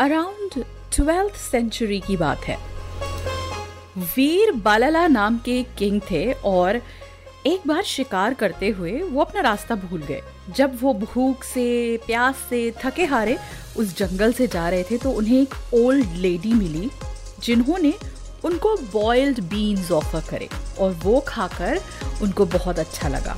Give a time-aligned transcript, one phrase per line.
[0.00, 0.52] Around
[0.94, 2.56] twelfth century की बात है।
[3.96, 6.80] वीर बालाला नाम के किंग थे और
[7.46, 10.20] एक बार शिकार करते हुए वो अपना रास्ता भूल गए।
[10.56, 13.36] जब वो भूख से, प्यास से थके हारे
[13.76, 16.90] उस जंगल से जा रहे थे तो उन्हें एक ओल्ड लेडी मिली
[17.42, 17.92] जिन्होंने
[18.44, 20.48] उनको बॉइल्ड बीन्स ऑफ़र करे
[20.80, 21.80] और वो खाकर
[22.22, 23.36] उनको बहुत अच्छा लगा।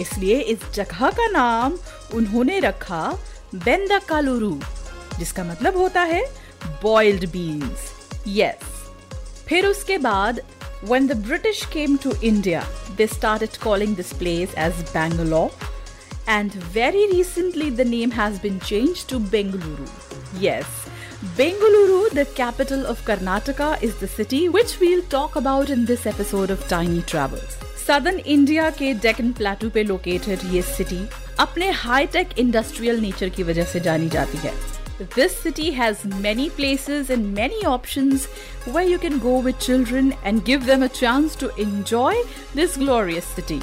[0.00, 1.78] इसलिए इस जगह का नाम
[2.14, 3.06] उन्होंने रखा
[3.54, 4.58] बेंदा कालुरू
[5.18, 6.24] जिसका मतलब होता है
[6.82, 7.92] बॉइल्ड बीन्स
[8.28, 8.76] यस
[9.48, 10.40] फिर उसके बाद
[10.84, 12.64] when the British came to India
[12.96, 15.50] they start calling this place as Bangalore
[16.28, 19.86] and very recently the name has been change to Bengaluru
[20.46, 20.84] yes
[21.36, 26.50] Bengaluru the capital of Karnataka is the city which we'll talk about in this episode
[26.50, 31.04] of Tiny Travels southern India के Deccan plateau पे located ये city
[31.40, 34.77] अपने hi tech industrial nature की वजह से जानी जाती है।
[35.15, 38.25] This city has many places and many options
[38.65, 42.13] where you can go with children and give them a chance to enjoy
[42.53, 43.59] this glorious city.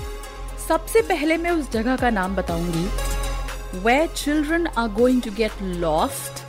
[0.69, 2.89] सबसे पहले मैं उस जगह का नाम बताऊंगी
[3.83, 6.43] where children are going to get lost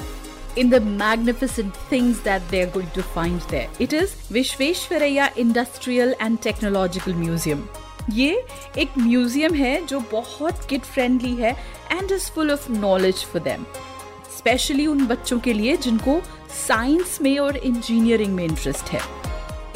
[0.55, 3.69] in the magnificent things that they're going to find there.
[3.79, 7.67] It is Vishveshwaraya Industrial and Technological Museum.
[8.09, 8.43] ये
[8.77, 11.51] एक म्यूजियम है जो बहुत किड फ्रेंडली है
[11.91, 13.65] and is full of knowledge for them
[14.38, 16.20] Specially उन बच्चों के लिए जिनको
[16.66, 19.00] साइंस में और इंजीनियरिंग में इंटरेस्ट है।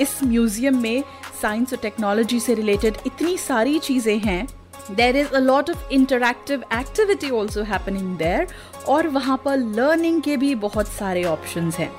[0.01, 1.03] इस म्यूज़ियम में
[1.43, 4.47] साइंस और टेक्नोलॉजी से रिलेटेड इतनी सारी चीज़ें हैं।
[4.91, 8.47] There is a lot of interactive activity also happening there
[8.89, 11.91] और वहाँ पर लर्निंग के भी बहुत सारे ऑप्शन हैं।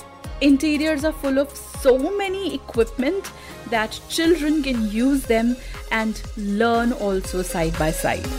[0.43, 1.51] Interiors are full of
[1.81, 3.27] so many equipment
[3.73, 5.51] that children can use them
[5.97, 6.21] and
[6.61, 8.29] learn also side by side.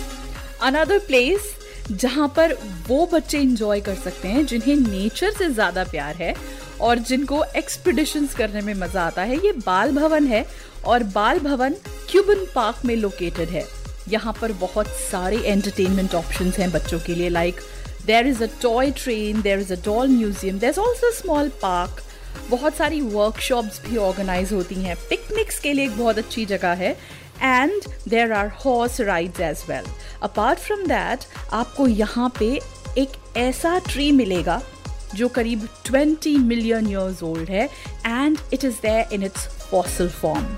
[0.70, 1.46] Another place
[1.92, 2.52] जहाँ पर
[2.88, 6.34] वो बच्चे इंजॉय कर सकते हैं, जिन्हें नेचर से ज़्यादा प्यार है
[6.80, 10.44] और जिनको एक्सपीडिशंस करने में मज़ा आता है। ये बाल भवन है
[10.84, 11.74] और बाल भवन
[12.10, 13.64] क्यूबन पार्क में लोकेटेड है।
[14.08, 17.60] यहाँ पर बहुत सारे एंटरटेनमेंट ऑप्शंस हैं बच्चों के लिए। Like
[18.06, 22.02] there is a toy train there is a doll museum there is also small park
[22.50, 26.96] बहुत सारी वर्कशॉप्स भी ऑर्गेनाइज होती हैं। पिकनिक्स के लिए एक बहुत अच्छी जगह है।
[27.41, 29.85] and there are horse rides as well
[30.23, 32.59] apart from that आपको यहाँ पे
[32.97, 34.61] एक ऐसा ट्री मिलेगा
[35.15, 37.65] जो करीब 20 मिलियन ईयर्स ओल्ड है
[38.05, 40.55] and it is there in its fossil form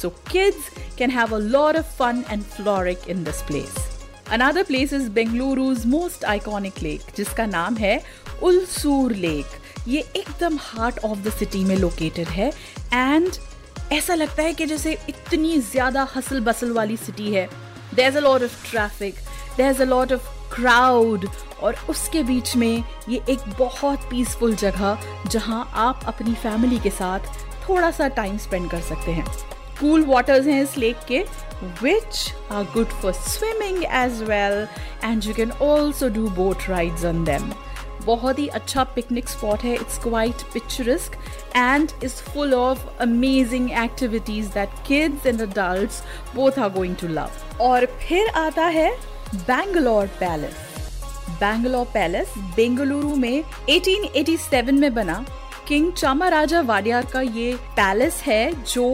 [0.00, 3.86] so kids can have a lot of fun and frolic in this place
[4.30, 8.00] Another place is Bengaluru's most iconic lake, जिसका नाम है
[8.42, 12.48] Ulsoor lake ये एकदम heart of the city में located है
[12.92, 13.30] and
[13.91, 17.47] ऐसा लगता है कि जैसे इतनी ज़्यादा हसल बसल वाली सिटी है।
[17.95, 19.15] There is a lot of traffic
[19.57, 21.27] there is a lot of crowd
[21.61, 27.19] और उसके बीच में ये एक बहुत पीसफुल जगह, जहाँ आप अपनी फैमिली के साथ
[27.69, 29.25] थोड़ा सा टाइम स्पेंड कर सकते हैं।
[29.79, 31.23] कूल वाटर्स हैं इस लेक के,
[31.81, 32.21] which
[32.51, 34.55] are good for swimming as well,
[35.09, 37.45] and you can also do boat rides on them
[38.05, 39.73] बहुत ही अच्छा पिकनिक स्पॉट है.
[39.73, 41.17] It's quite picturesque
[41.55, 46.01] and is full of amazing activities that kids and adults
[46.35, 48.89] both are going to love और फिर आता है
[49.35, 50.55] Bangalore palace
[51.39, 55.23] Bangalore palace Bengaluru में 1887 में बना
[55.67, 58.85] किंग चामाराजा वाडियार का ये पैलेस है जो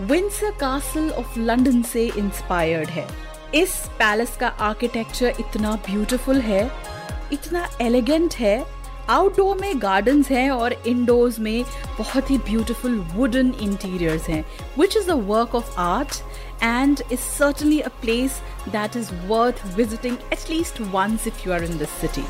[0.00, 3.06] विंसर कासल ऑफ़ लंदन से इंस्पायर्ड है.
[3.54, 6.62] इस पैलेस का आर्किटेक्चर इतना ब्यूटीफुल है
[7.32, 8.64] इतना एलिगेंट है।
[9.10, 11.64] आउटडोर में गार्डन्स हैं और इंडोर्स में
[11.98, 14.44] बहुत ही ब्यूटीफुल वुडन इंटीरियर्स हैं
[14.78, 16.16] which is the work of art
[16.62, 21.78] and is certainly a place that is worth visiting at least once if you are in
[21.78, 22.24] this city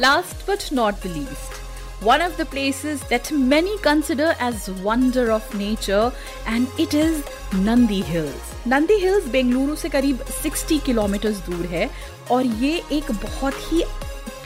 [0.00, 1.60] last but not the least
[2.04, 6.12] one of the places that many consider as wonder of nature
[6.48, 7.22] and it is
[7.56, 11.88] Nandi Hills Nandi Hills Bengaluru से करीब 60 kilometres दूर है,
[12.30, 13.82] और ये एक बहुत ही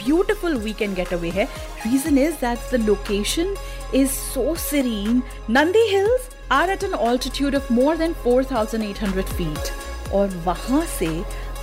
[0.07, 1.49] beautiful weekend getaway है
[1.87, 3.55] reason is that the location
[4.03, 5.23] is so serene
[5.59, 9.73] nandi hills are at an altitude of more than 4800 feet
[10.15, 11.11] और वहाँ से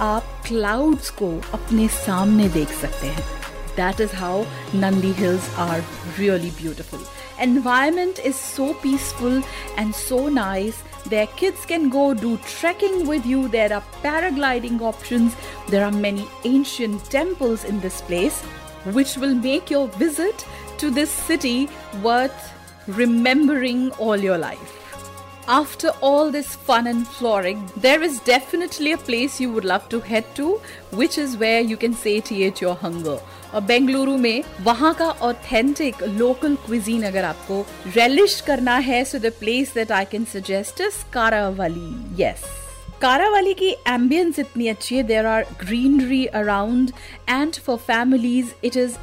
[0.02, 3.42] आप क्लाउड्स को अपने सामने देख सकते हैं
[3.76, 5.82] that is how Nandi Hills are
[6.18, 7.00] really beautiful.
[7.40, 9.42] Environment is so peaceful
[9.78, 10.84] and so nice.
[11.06, 13.48] Their kids can go do trekking with you.
[13.48, 15.36] There are paragliding options.
[15.68, 18.42] There are many ancient temples in this place,
[18.94, 20.46] which will make your visit
[20.78, 21.70] to this city
[22.02, 22.54] worth
[22.88, 24.83] remembering all your life
[25.49, 30.01] After all this fun and flooring, there is definitely a place you would love to
[30.01, 30.61] head to,
[30.93, 33.19] which is where you can satiate your hunger.
[33.55, 37.65] और बेंगलुरु में वहाँ का authentic local cuisine अगर आपको
[37.97, 42.45] relish करना है so the place that I can suggest is Karavali yes
[43.03, 46.91] Karavali की ambience इतनी अच्छी है there are greenery around
[47.29, 48.97] and for families it is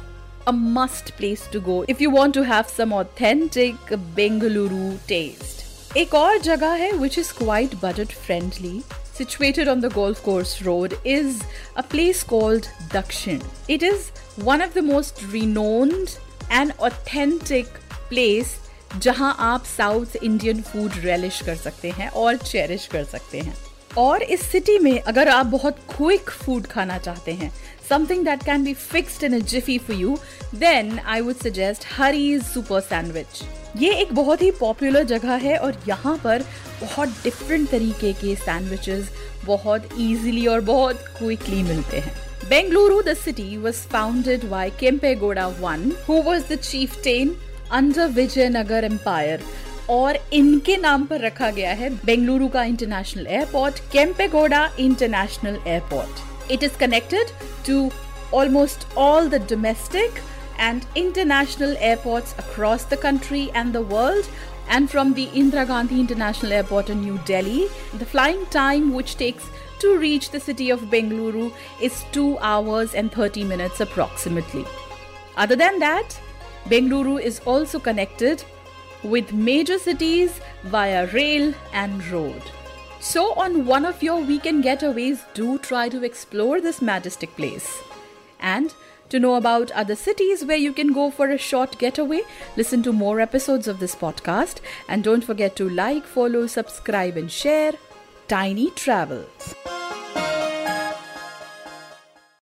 [0.48, 3.74] a must place to go if you want to have some authentic
[4.18, 5.64] Bengaluru taste.
[5.97, 8.81] एक और जगह है which is quite budget friendly
[9.17, 11.41] situated on the Golf Course Road is
[11.77, 13.39] a place called Dakshin
[13.69, 14.09] it is
[14.43, 16.09] one of the most renowned
[16.51, 17.67] and authentic
[18.09, 18.55] place
[18.97, 23.55] जहाँ आप south Indian food relish कर सकते हैं और चेरिश कर सकते हैं।
[23.97, 27.51] और इस सिटी में अगर आप बहुत क्विक फ़ूड खाना चाहते हैं
[27.89, 30.17] something that can be fixed in a jiffy for you
[30.55, 33.43] then I would suggest Hari Super Sandwich
[33.77, 36.43] ये एक बहुत ही पॉपुलर जगह है और यहाँ पर
[36.81, 39.09] बहुत डिफरेंट तरीके के सैंडविचेस
[39.45, 42.13] बहुत इजीली और बहुत क्विकली मिलते हैं।
[42.49, 46.57] Bengaluru the city was founded by Kempegowda one who was the
[47.03, 47.35] chieftain
[47.71, 49.43] under Vijayanagara Empire
[49.89, 56.63] और इनके नाम पर रखा गया है बेंगलुरु का international airport Kempegowda International Airport it
[56.63, 57.27] is connected
[57.67, 57.89] to
[58.33, 60.19] almost all the domestic
[60.61, 64.29] and international airports across the country and the world.
[64.69, 69.49] And from the Indira Gandhi International Airport in New Delhi, the flying time which takes
[69.79, 74.65] to reach the city of Bengaluru is 2 hours and 30 minutes approximately.
[75.35, 76.17] Other than that,
[76.65, 78.43] Bengaluru is also connected
[79.03, 82.41] with major cities via rail and road.
[82.99, 87.81] So, on one of your weekend getaways, do try to explore this majestic place.
[88.39, 88.75] And
[89.11, 92.21] to know about other cities where you can go for a short getaway,
[92.57, 94.61] listen to more episodes of this podcast.
[94.89, 97.73] And don't forget to like, follow, subscribe, and share
[98.27, 99.55] Tiny Travels.